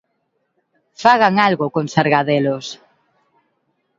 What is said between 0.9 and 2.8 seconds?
Fagan algo con Sargadelos.